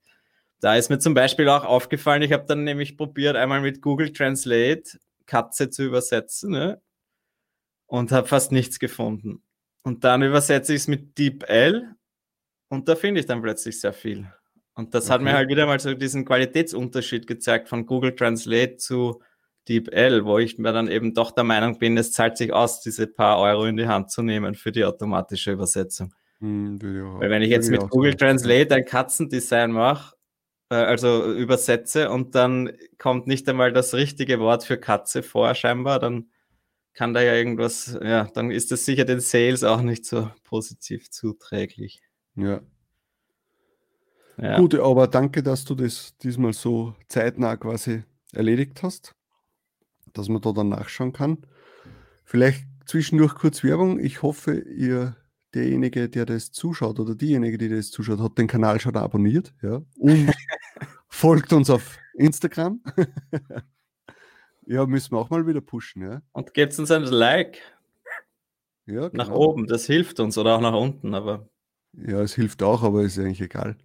[0.61, 4.13] da ist mir zum Beispiel auch aufgefallen, ich habe dann nämlich probiert, einmal mit Google
[4.13, 6.81] Translate Katze zu übersetzen ne?
[7.87, 9.43] und habe fast nichts gefunden.
[9.85, 11.95] Und dann übersetze ich es mit DeepL
[12.69, 14.27] und da finde ich dann plötzlich sehr viel.
[14.75, 15.15] Und das okay.
[15.15, 19.23] hat mir halt wieder mal so diesen Qualitätsunterschied gezeigt von Google Translate zu
[19.69, 23.07] DeepL, wo ich mir dann eben doch der Meinung bin, es zahlt sich aus, diese
[23.07, 26.13] paar Euro in die Hand zu nehmen für die automatische Übersetzung.
[26.41, 28.15] Hm, Weil wenn ich jetzt mit Google.
[28.15, 30.17] Translate ein Katzendesign mache,
[30.71, 36.01] äh, also übersetze und dann kommt nicht einmal das richtige Wort für Katze vor, scheinbar,
[36.01, 36.31] dann
[36.95, 41.11] kann da ja irgendwas, ja, dann ist das sicher den Sales auch nicht so positiv
[41.11, 42.03] zuträglich.
[42.37, 42.61] Ja.
[44.39, 44.59] ja.
[44.59, 49.15] Gut, aber danke, dass du das diesmal so zeitnah quasi erledigt hast
[50.15, 51.39] dass man da dann nachschauen kann.
[52.25, 54.01] Vielleicht zwischendurch kurz Werbung.
[54.01, 55.17] Ich hoffe, ihr,
[55.53, 59.83] derjenige, der das zuschaut oder diejenige, die das zuschaut, hat den Kanal schon abonniert ja,
[59.99, 60.33] und
[61.09, 62.81] folgt uns auf Instagram.
[64.67, 66.03] ja, müssen wir auch mal wieder pushen.
[66.03, 66.23] Ja.
[66.33, 67.61] Und gebt uns ein Like.
[68.87, 69.25] Ja, genau.
[69.25, 71.49] Nach oben, das hilft uns oder auch nach unten, aber.
[71.93, 73.77] Ja, es hilft auch, aber ist eigentlich egal.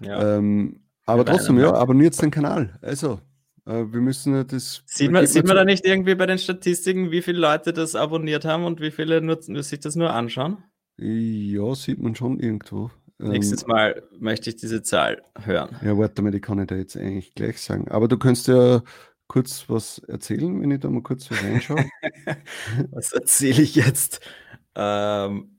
[0.00, 0.36] Ja.
[0.36, 2.78] Ähm, aber trotzdem, ja, abonniert den Kanal.
[2.80, 3.20] Also,
[3.66, 4.82] äh, wir müssen das.
[4.86, 8.44] Sieht man, sieht man da nicht irgendwie bei den Statistiken, wie viele Leute das abonniert
[8.44, 10.64] haben und wie viele nur, sich das nur anschauen?
[10.96, 12.90] Ja, sieht man schon irgendwo.
[13.18, 15.76] Nächstes ähm, Mal möchte ich diese Zahl hören.
[15.82, 17.88] Ja, warte mal, die kann ich da jetzt eigentlich gleich sagen.
[17.88, 18.82] Aber du kannst ja
[19.32, 21.86] kurz was erzählen, wenn ich da mal kurz so reinschaue.
[22.90, 24.20] was erzähle ich jetzt?
[24.74, 25.58] Ähm,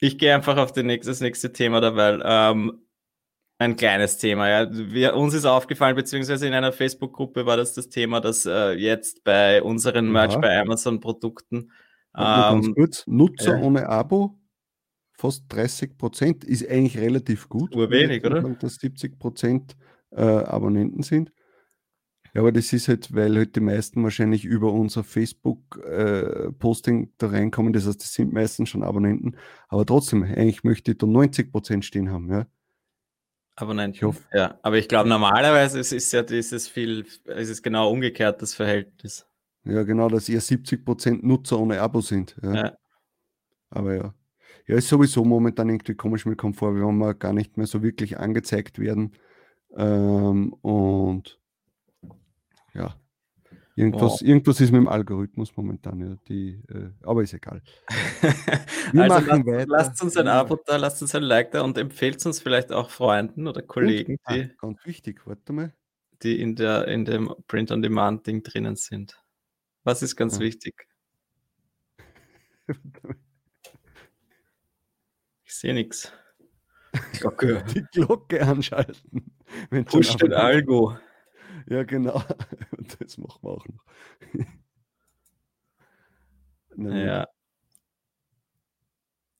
[0.00, 2.82] ich gehe einfach auf nächste, das nächste Thema da, weil ähm,
[3.58, 4.48] ein kleines Thema.
[4.48, 4.68] Ja.
[4.72, 9.22] Wir, uns ist aufgefallen, beziehungsweise in einer Facebook-Gruppe war das das Thema, dass äh, jetzt
[9.22, 10.40] bei unseren Merch ja.
[10.40, 11.70] bei Amazon-Produkten.
[12.16, 13.62] Ähm, ganz Nutzer ja.
[13.62, 14.40] ohne Abo,
[15.12, 17.76] fast 30 Prozent, ist eigentlich relativ gut.
[17.76, 18.42] Nur wenig, oder?
[18.42, 19.76] Dass 70 Prozent
[20.10, 21.32] äh, Abonnenten sind.
[22.34, 27.26] Ja, aber das ist halt, weil halt die meisten wahrscheinlich über unser Facebook-Posting äh, da
[27.26, 27.74] reinkommen.
[27.74, 29.36] Das heißt, das sind meistens schon Abonnenten.
[29.68, 32.30] Aber trotzdem, eigentlich möchte ich da 90 Prozent stehen haben.
[32.30, 32.46] Ja.
[33.54, 34.22] Aber nein, ich hoffe.
[34.32, 38.54] Ja, aber ich glaube, normalerweise ist, ist ja dieses viel, ist es genau umgekehrt, das
[38.54, 39.26] Verhältnis.
[39.64, 42.36] Ja, genau, dass ihr 70% Nutzer ohne Abo sind.
[42.42, 42.54] Ja.
[42.54, 42.72] ja.
[43.68, 44.14] Aber ja.
[44.66, 47.82] Ja, ist sowieso momentan irgendwie komisch mir kommt vor, wenn wir gar nicht mehr so
[47.82, 49.12] wirklich angezeigt werden.
[49.76, 51.41] Ähm, und
[52.74, 52.96] ja,
[53.74, 54.24] Irgendwas, oh.
[54.24, 57.62] irgendwas ist mit dem Algorithmus momentan, ja, die, äh, aber ist egal.
[58.92, 59.66] Wir also machen lasst, weiter.
[59.66, 62.90] Lasst uns ein Abo da, lasst uns ein Like da und empfehlt uns vielleicht auch
[62.90, 65.72] Freunden oder Kollegen, und, die, ah, ganz wichtig, warte mal.
[66.22, 69.18] die in, der, in dem Print-on-Demand-Ding drinnen sind.
[69.84, 70.40] Was ist ganz ja.
[70.40, 70.86] wichtig?
[75.44, 76.10] Ich sehe nichts.
[77.20, 77.62] Glocke.
[77.74, 79.30] Die Glocke anschalten.
[79.84, 80.96] Push den Algo.
[81.68, 82.22] Ja, genau.
[82.98, 83.84] Das machen wir auch noch.
[86.94, 87.26] ja.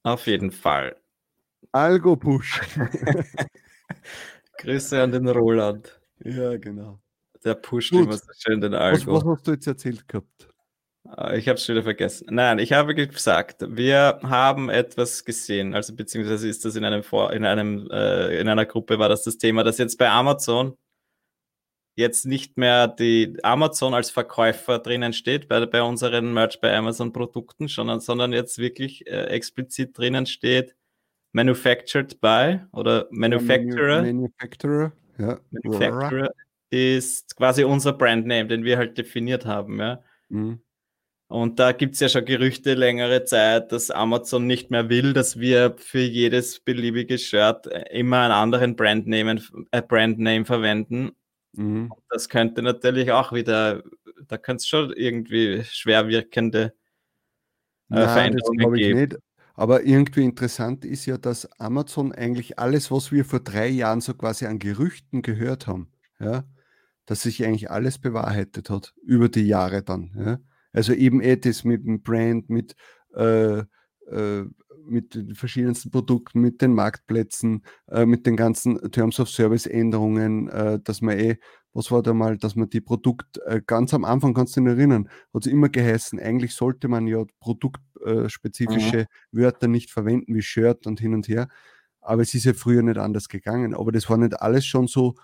[0.04, 0.96] Auf jeden Fall.
[1.72, 2.60] Algo Push.
[4.58, 6.00] Grüße an den Roland.
[6.24, 7.00] Ja, genau.
[7.44, 8.04] Der pusht Gut.
[8.04, 9.14] immer so schön den Algo.
[9.14, 10.48] Was, was hast du jetzt erzählt gehabt?
[11.04, 12.28] Ah, ich habe es wieder vergessen.
[12.30, 17.32] Nein, ich habe gesagt, wir haben etwas gesehen, also beziehungsweise ist das in einem Vor
[17.32, 20.76] in einem äh, in einer Gruppe war das das Thema, dass jetzt bei Amazon
[21.94, 27.12] jetzt nicht mehr die Amazon als Verkäufer drinnen steht bei, bei unseren Merch bei Amazon
[27.12, 30.74] Produkten, sondern, sondern jetzt wirklich äh, explizit drinnen steht
[31.32, 34.02] manufactured by oder manufacturer.
[34.02, 35.40] Manufacturer, ja.
[35.50, 36.30] Manufacturer
[36.70, 40.02] ist quasi unser Brandname, den wir halt definiert haben, ja.
[40.28, 40.60] Mhm.
[41.28, 45.40] Und da gibt es ja schon Gerüchte längere Zeit, dass Amazon nicht mehr will, dass
[45.40, 51.12] wir für jedes beliebige Shirt immer einen anderen Brandname, äh, Brandname verwenden.
[51.52, 51.92] Mhm.
[52.08, 53.82] Das könnte natürlich auch wieder,
[54.26, 56.74] da könnte es schon irgendwie schwer wirkende
[57.90, 59.18] äh, Nein, Veränderungen geben.
[59.54, 64.14] Aber irgendwie interessant ist ja, dass Amazon eigentlich alles, was wir vor drei Jahren so
[64.14, 66.44] quasi an Gerüchten gehört haben, ja,
[67.04, 70.12] dass sich eigentlich alles bewahrheitet hat über die Jahre dann.
[70.16, 70.38] Ja.
[70.72, 72.74] Also eben etwas mit dem Brand, mit,
[73.14, 74.44] äh, äh,
[74.86, 80.48] mit den verschiedensten Produkten, mit den Marktplätzen, äh, mit den ganzen Terms of Service Änderungen,
[80.48, 81.36] äh, dass man eh,
[81.74, 84.70] was war da mal, dass man die Produkt, äh, ganz am Anfang kannst du dich
[84.70, 89.38] erinnern, hat es immer geheißen, eigentlich sollte man ja produktspezifische mhm.
[89.38, 91.48] Wörter nicht verwenden wie Shirt und hin und her.
[92.00, 93.74] Aber es ist ja früher nicht anders gegangen.
[93.74, 95.14] Aber das war nicht alles schon so,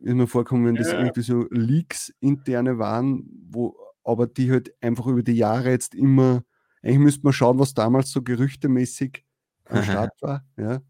[0.00, 0.98] ist mir vorkommen, wenn das ja.
[0.98, 6.44] irgendwie so Leaks interne waren, wo aber die halt einfach über die Jahre jetzt immer,
[6.84, 9.24] eigentlich müsste man schauen, was damals so gerüchtemäßig
[9.68, 10.44] am Start war.
[10.56, 10.82] Ja.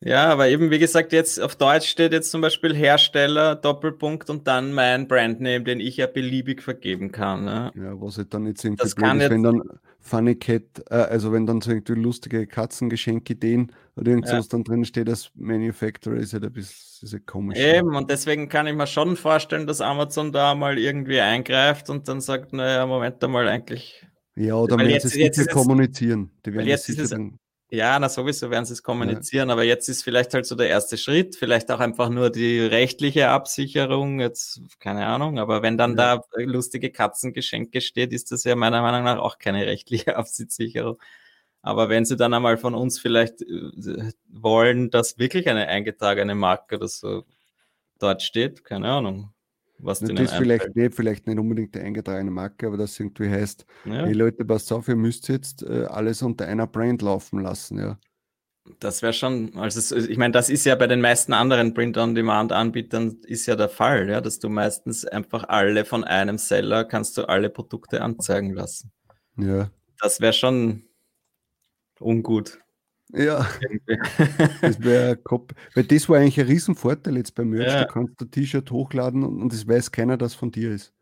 [0.00, 4.46] Ja, aber eben wie gesagt, jetzt auf Deutsch steht jetzt zum Beispiel Hersteller, Doppelpunkt und
[4.46, 7.46] dann mein Brandname, den ich ja beliebig vergeben kann.
[7.46, 7.72] Ne?
[7.74, 9.62] Ja, was halt dann jetzt irgendwie das kann ist, wenn dann
[9.98, 14.50] Funny Cat, äh, also wenn dann so irgendwie lustige Katzengeschenkideen oder irgendwas ja.
[14.50, 17.58] dann drin steht, das Manufacturer ist halt ein bisschen, ist komisch.
[17.58, 22.06] Eben, und deswegen kann ich mir schon vorstellen, dass Amazon da mal irgendwie eingreift und
[22.06, 24.06] dann sagt, naja, Moment einmal eigentlich.
[24.36, 26.30] Ja, oder werden sie sicher kommunizieren.
[26.44, 29.52] Die werden jetzt sicher dann ja, na sowieso werden sie es kommunizieren, ja.
[29.54, 33.28] aber jetzt ist vielleicht halt so der erste Schritt, vielleicht auch einfach nur die rechtliche
[33.30, 36.18] Absicherung, jetzt keine Ahnung, aber wenn dann ja.
[36.18, 40.98] da lustige Katzengeschenke steht, ist das ja meiner Meinung nach auch keine rechtliche Absicherung.
[41.62, 46.76] Aber wenn sie dann einmal von uns vielleicht äh, wollen, dass wirklich eine eingetragene Marke
[46.76, 47.24] oder so
[47.98, 49.32] dort steht, keine Ahnung,
[49.78, 53.66] was das ist vielleicht nicht, vielleicht nicht unbedingt die eingetragene Marke, aber das irgendwie heißt,
[53.84, 54.06] ja.
[54.06, 57.98] hey Leute, passt auf, ihr müsst jetzt äh, alles unter einer Brand laufen lassen, ja.
[58.80, 63.46] Das wäre schon, also ich meine, das ist ja bei den meisten anderen Print-on-Demand-Anbietern ist
[63.46, 67.48] ja der Fall, ja, dass du meistens einfach alle von einem Seller kannst du alle
[67.48, 68.90] Produkte anzeigen lassen.
[69.36, 69.70] Ja.
[70.00, 70.84] Das wäre schon
[72.00, 72.58] ungut.
[73.12, 73.46] Ja,
[74.60, 75.18] das wäre
[75.74, 77.72] Weil das war eigentlich ein Riesenvorteil jetzt beim Merch.
[77.72, 77.84] Ja.
[77.84, 80.92] Du kannst ein T-Shirt hochladen und es weiß keiner, dass von dir ist.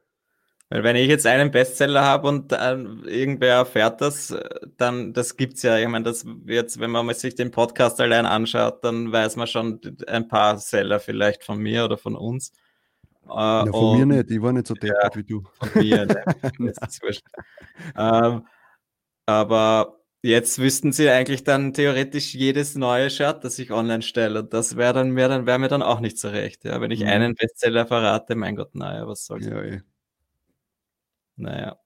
[0.71, 2.75] Weil wenn ich jetzt einen Bestseller habe und äh,
[3.07, 4.35] irgendwer erfährt das,
[4.77, 5.79] dann das gibt es ja.
[5.79, 9.81] Ich meine, das wird, wenn man sich den Podcast allein anschaut, dann weiß man schon
[10.07, 12.53] ein paar Seller vielleicht von mir oder von uns.
[13.27, 15.43] Äh, ja, von und, mir nicht, ich war nicht so deppert ja, wie du.
[15.55, 16.25] Von mir, ne?
[16.59, 17.25] das ist wurscht.
[17.97, 18.47] Ähm,
[19.27, 24.41] aber Jetzt wüssten sie eigentlich dann theoretisch jedes neue Shirt, das ich online stelle.
[24.41, 26.65] Und das wäre dann, wär dann, wär mir dann auch nicht so recht.
[26.65, 27.09] Ja, wenn ich mhm.
[27.09, 29.45] einen Bestseller verrate, mein Gott, naja, was soll's.
[29.45, 29.83] Ja, eh.
[31.37, 31.79] Naja.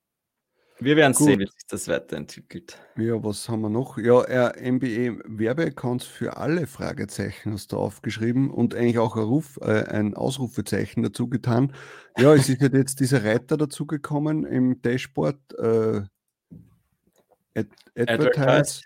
[0.78, 1.26] Wir werden Gut.
[1.26, 2.78] sehen, wie sich das weiterentwickelt.
[2.96, 3.98] Ja, was haben wir noch?
[3.98, 9.58] Ja, äh, MBE Werbeaccounts für alle Fragezeichen hast du aufgeschrieben und eigentlich auch ein, Ruf,
[9.62, 11.74] äh, ein Ausrufezeichen dazu getan.
[12.16, 15.58] Ja, es ist jetzt dieser Reiter dazugekommen im Dashboard.
[15.58, 16.02] Äh,
[17.58, 18.82] Ad Advertise.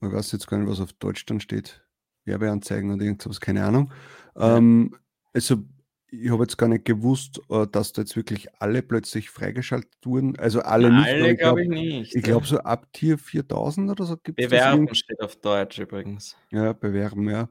[0.00, 1.82] Ich weiß jetzt gar nicht, was auf Deutsch dann steht.
[2.24, 3.92] Werbeanzeigen oder irgendwas, keine Ahnung.
[4.36, 4.56] Ja.
[4.56, 4.96] Ähm,
[5.32, 5.64] also,
[6.12, 10.38] ich habe jetzt gar nicht gewusst, äh, dass da jetzt wirklich alle plötzlich freigeschaltet wurden.
[10.38, 11.08] Also alle nicht.
[11.08, 12.14] Alle glaube ich nicht.
[12.14, 14.46] Ich glaube, so ab Tier 4000 oder so gibt es.
[14.46, 16.36] Bewerben steht auf Deutsch übrigens.
[16.50, 17.48] Ja, bewerben, ja.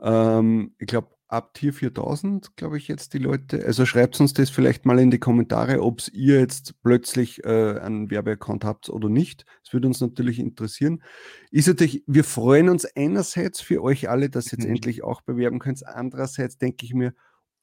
[0.00, 3.64] Ähm, ich glaube, ab Tier 4000, glaube ich, jetzt die Leute.
[3.64, 8.10] Also schreibt uns das vielleicht mal in die Kommentare, ob ihr jetzt plötzlich äh, einen
[8.10, 9.44] Werbeaccount habt oder nicht.
[9.62, 11.02] Das würde uns natürlich interessieren.
[11.50, 14.76] Ist natürlich, wir freuen uns einerseits für euch alle, dass ihr jetzt mhm.
[14.76, 15.86] endlich auch bewerben könnt.
[15.86, 17.12] Andererseits denke ich mir,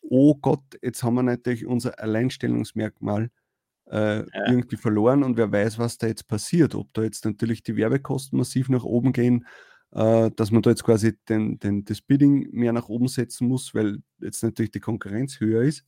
[0.04, 3.32] oh Gott, jetzt haben wir natürlich unser Alleinstellungsmerkmal
[3.90, 4.26] äh, ja.
[4.48, 6.76] irgendwie verloren und wer weiß, was da jetzt passiert.
[6.76, 9.46] Ob da jetzt natürlich die Werbekosten massiv nach oben gehen,
[9.96, 13.74] äh, dass man da jetzt quasi den, den, das Bidding mehr nach oben setzen muss,
[13.74, 15.86] weil jetzt natürlich die Konkurrenz höher ist.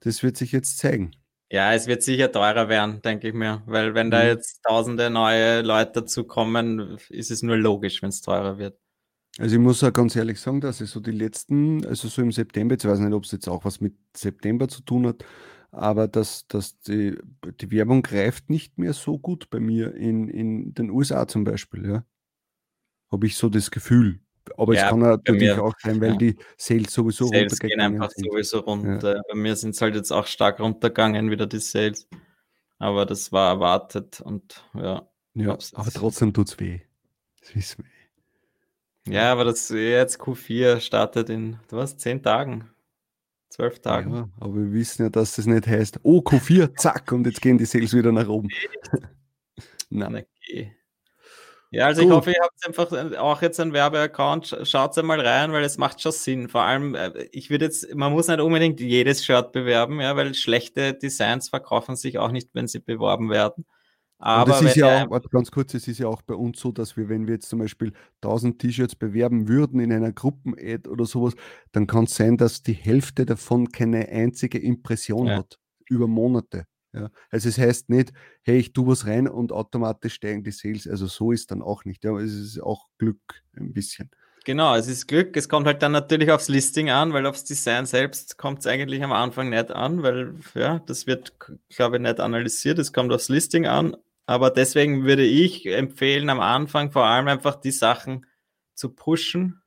[0.00, 1.12] Das wird sich jetzt zeigen.
[1.52, 4.12] Ja, es wird sicher teurer werden, denke ich mir, weil wenn mhm.
[4.12, 8.76] da jetzt tausende neue Leute dazu kommen, ist es nur logisch, wenn es teurer wird.
[9.38, 12.32] Also ich muss auch ganz ehrlich sagen, dass ich so die letzten, also so im
[12.32, 15.24] September, ich weiß nicht, ob es jetzt auch was mit September zu tun hat,
[15.70, 17.16] aber dass, dass die,
[17.60, 21.88] die Werbung greift nicht mehr so gut bei mir in, in den USA zum Beispiel,
[21.88, 22.04] ja.
[23.10, 24.20] Habe ich so das Gefühl.
[24.56, 26.16] Aber ja, es kann natürlich mir, auch sein, weil ja.
[26.16, 28.30] die Sales sowieso Sales gehen einfach sind.
[28.30, 29.16] sowieso runter.
[29.16, 29.22] Ja.
[29.28, 32.08] Bei mir sind es halt jetzt auch stark runtergegangen, wieder die Sales.
[32.78, 35.06] Aber das war erwartet und ja.
[35.34, 36.80] Ja, aber trotzdem tut es weh.
[37.40, 39.14] Das wissen wir.
[39.14, 42.70] Ja, aber das jetzt Q4 startet in, was, zehn Tagen,
[43.48, 44.14] zwölf Tagen.
[44.14, 47.58] Ja, aber wir wissen ja, dass das nicht heißt, oh, Q4, zack, und jetzt gehen
[47.58, 48.48] die Sales wieder nach oben.
[49.90, 50.24] Nein.
[50.48, 50.76] Okay.
[51.72, 52.10] Ja, also Gut.
[52.10, 54.58] ich hoffe, ihr habt einfach äh, auch jetzt einen Werbeaccount.
[54.64, 56.48] Schaut einmal rein, weil es macht schon Sinn.
[56.48, 60.34] Vor allem, äh, ich würde jetzt, man muss nicht unbedingt jedes Shirt bewerben, ja, weil
[60.34, 63.64] schlechte Designs verkaufen sich auch nicht, wenn sie beworben werden.
[64.22, 66.94] Aber das ist ja auch, ganz kurz, es ist ja auch bei uns so, dass
[66.96, 71.34] wir, wenn wir jetzt zum Beispiel 1000 T-Shirts bewerben würden in einer Gruppen-Ad oder sowas,
[71.72, 75.38] dann kann es sein, dass die Hälfte davon keine einzige Impression ja.
[75.38, 76.66] hat über Monate.
[76.92, 77.10] Ja.
[77.30, 80.88] Also es heißt nicht, hey, ich tue was rein und automatisch steigen die Sales.
[80.88, 82.04] Also so ist dann auch nicht.
[82.04, 82.16] Ja.
[82.18, 84.10] Es ist auch Glück ein bisschen.
[84.44, 85.36] Genau, es ist Glück.
[85.36, 89.02] Es kommt halt dann natürlich aufs Listing an, weil aufs Design selbst kommt es eigentlich
[89.02, 91.34] am Anfang nicht an, weil ja, das wird,
[91.68, 92.78] glaube ich, nicht analysiert.
[92.78, 93.96] Es kommt aufs Listing an
[94.30, 98.26] aber deswegen würde ich empfehlen, am Anfang vor allem einfach die Sachen
[98.74, 99.60] zu pushen.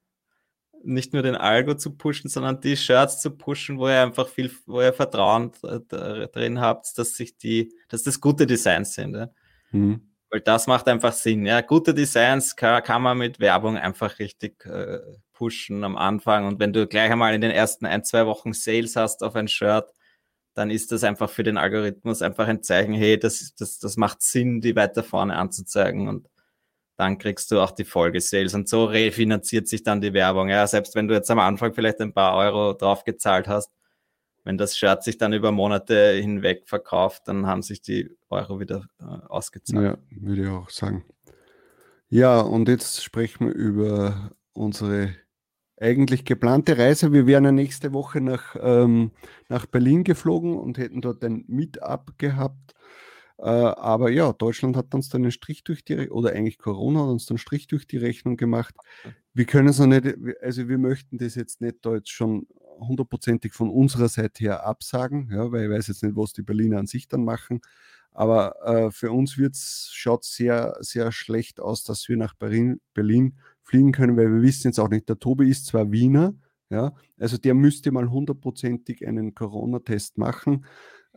[0.84, 4.52] Nicht nur den Algo zu pushen, sondern die Shirts zu pushen, wo ihr einfach viel,
[4.66, 9.16] wo ihr Vertrauen drin habt, dass sich die, dass das gute Designs sind.
[9.16, 9.30] Ja?
[9.72, 10.14] Mhm.
[10.30, 11.46] Weil das macht einfach Sinn.
[11.46, 15.00] Ja, gute Designs kann, kann man mit Werbung einfach richtig äh,
[15.32, 16.48] pushen am Anfang.
[16.48, 19.48] Und wenn du gleich einmal in den ersten ein, zwei Wochen Sales hast auf ein
[19.48, 19.92] Shirt,
[20.54, 24.22] dann ist das einfach für den Algorithmus einfach ein Zeichen, hey, das, das, das macht
[24.22, 26.30] Sinn, die weiter vorne anzuzeigen und
[26.96, 30.50] dann kriegst du auch die Folgesales und so refinanziert sich dann die Werbung.
[30.50, 33.72] Ja, selbst wenn du jetzt am Anfang vielleicht ein paar Euro drauf gezahlt hast,
[34.44, 38.88] wenn das Shirt sich dann über Monate hinweg verkauft, dann haben sich die Euro wieder
[39.00, 39.84] äh, ausgezahlt.
[39.84, 41.06] Ja, würde ich auch sagen.
[42.10, 45.16] Ja, und jetzt sprechen wir über unsere
[45.80, 47.12] eigentlich geplante Reise.
[47.12, 49.12] Wir wären ja nächste Woche nach, ähm,
[49.50, 52.74] nach Berlin geflogen und hätten dort ein Meetup gehabt.
[53.38, 57.10] Äh, aber ja, Deutschland hat uns dann einen Strich durch die, oder eigentlich Corona hat
[57.10, 58.76] uns dann einen Strich durch die Rechnung gemacht.
[59.34, 60.06] Wir können es noch nicht,
[60.42, 62.48] also wir möchten das jetzt nicht da jetzt schon
[62.80, 66.80] hundertprozentig von unserer Seite her absagen, ja, weil ich weiß jetzt nicht, was die Berliner
[66.80, 67.62] an sich dann machen.
[68.12, 69.36] Aber äh, für uns
[69.92, 74.42] schaut es sehr, sehr schlecht aus, dass wir nach Berlin, Berlin fliegen können, weil wir
[74.42, 76.36] wissen jetzt auch nicht, der Tobi ist zwar Wiener,
[76.70, 80.66] ja, also der müsste mal hundertprozentig einen Corona-Test machen,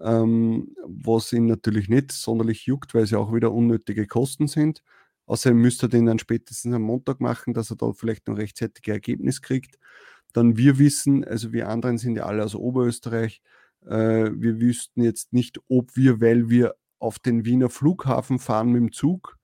[0.01, 4.83] ähm, was ihn natürlich nicht sonderlich juckt, weil es ja auch wieder unnötige Kosten sind.
[5.27, 8.93] Außerdem müsste er den dann spätestens am Montag machen, dass er da vielleicht ein rechtzeitiges
[8.93, 9.79] Ergebnis kriegt.
[10.33, 13.43] Dann wir wissen, also wir anderen sind ja alle aus Oberösterreich,
[13.87, 18.81] äh, wir wüssten jetzt nicht, ob wir, weil wir auf den Wiener Flughafen fahren mit
[18.81, 19.39] dem Zug,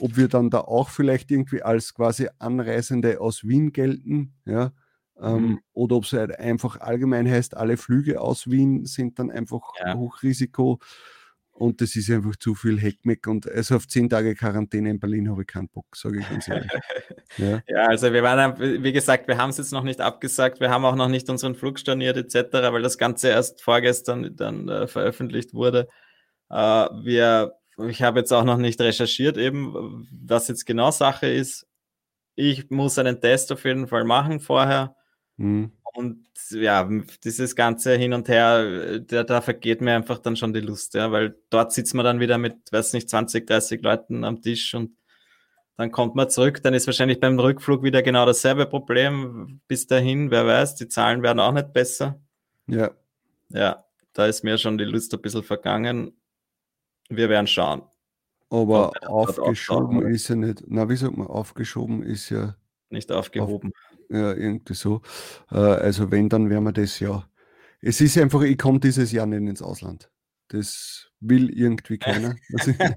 [0.00, 4.72] ob wir dann da auch vielleicht irgendwie als quasi Anreisende aus Wien gelten, ja,
[5.20, 5.60] ähm, mhm.
[5.72, 9.94] oder ob es halt einfach allgemein heißt, alle Flüge aus Wien sind dann einfach ja.
[9.94, 10.80] Hochrisiko
[11.52, 15.30] und das ist einfach zu viel Heckmeck und also auf zehn Tage Quarantäne in Berlin
[15.30, 16.70] habe ich keinen Bock, sage ich ganz ehrlich.
[17.38, 17.62] ja.
[17.68, 17.86] ja.
[17.86, 20.96] also wir waren, wie gesagt, wir haben es jetzt noch nicht abgesagt, wir haben auch
[20.96, 25.86] noch nicht unseren Flug storniert etc., weil das Ganze erst vorgestern dann äh, veröffentlicht wurde.
[26.50, 31.66] Äh, wir ich habe jetzt auch noch nicht recherchiert, eben, was jetzt genau Sache ist.
[32.36, 34.96] Ich muss einen Test auf jeden Fall machen vorher.
[35.36, 35.72] Mhm.
[35.94, 36.88] Und ja,
[37.22, 41.12] dieses ganze Hin und Her, da, da vergeht mir einfach dann schon die Lust, ja,
[41.12, 44.96] weil dort sitzt man dann wieder mit, weiß nicht, 20, 30 Leuten am Tisch und
[45.76, 49.60] dann kommt man zurück, dann ist wahrscheinlich beim Rückflug wieder genau dasselbe Problem.
[49.66, 52.20] Bis dahin, wer weiß, die Zahlen werden auch nicht besser.
[52.66, 52.92] Ja.
[53.48, 56.16] Ja, da ist mir schon die Lust ein bisschen vergangen.
[57.08, 57.82] Wir werden schauen.
[58.50, 60.62] Aber aufgeschoben ist ja nicht.
[60.66, 62.56] Na, wie sagt man, aufgeschoben ist ja.
[62.90, 63.72] Nicht aufgehoben.
[63.74, 65.02] Auf, ja, irgendwie so.
[65.50, 67.28] Äh, also, wenn, dann werden wir das ja.
[67.80, 70.10] Es ist einfach, ich komme dieses Jahr nicht ins Ausland.
[70.48, 72.36] Das will irgendwie keiner.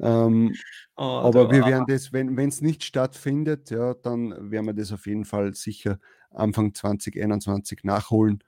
[0.00, 0.54] ähm,
[0.96, 5.06] oh, aber wir werden das, wenn es nicht stattfindet, ja, dann werden wir das auf
[5.06, 5.98] jeden Fall sicher
[6.30, 8.42] Anfang 2021 nachholen.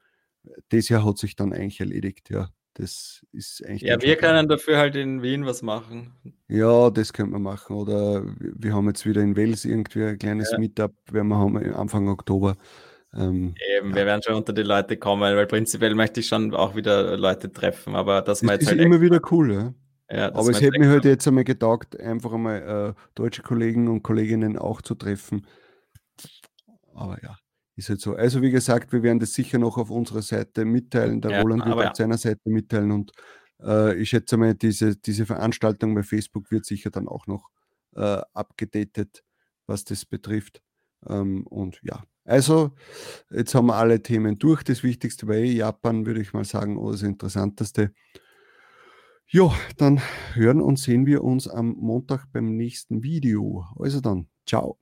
[0.71, 2.49] Das Jahr hat sich dann eigentlich erledigt, ja.
[2.75, 3.83] Das ist eigentlich.
[3.83, 6.15] Ja, wir können dafür halt in Wien was machen.
[6.49, 7.77] Ja, das könnte man machen.
[7.77, 10.59] Oder wir haben jetzt wieder in Wels irgendwie ein kleines ja.
[10.59, 12.57] Meetup, werden wir haben Anfang Oktober.
[13.15, 13.97] Ähm, Eben, ja.
[13.97, 17.53] wir werden schon unter die Leute kommen, weil prinzipiell möchte ich schon auch wieder Leute
[17.53, 19.75] treffen, aber das, das ist halt immer wieder cool, ja.
[20.11, 24.03] ja aber es hätte mir halt jetzt einmal getaugt, einfach einmal äh, deutsche Kollegen und
[24.03, 25.47] Kolleginnen auch zu treffen.
[26.95, 27.37] Aber ja,
[27.77, 28.15] ist halt so.
[28.15, 31.21] Also wie gesagt, wir werden das sicher noch auf unserer Seite mitteilen.
[31.21, 31.95] Der ja, Roland wird auf ja.
[31.95, 33.13] seiner Seite mitteilen und
[33.63, 37.49] äh, ich schätze mal, diese, diese Veranstaltung bei Facebook wird sicher dann auch noch
[37.95, 39.23] äh, abgedatet,
[39.67, 40.63] was das betrifft.
[41.09, 42.73] Ähm, und ja, also
[43.31, 44.63] jetzt haben wir alle Themen durch.
[44.63, 47.93] Das Wichtigste war eh Japan, würde ich mal sagen, oder das Interessanteste.
[49.29, 50.01] Ja, dann
[50.35, 53.65] hören und sehen wir uns am Montag beim nächsten Video.
[53.79, 54.82] Also dann, ciao.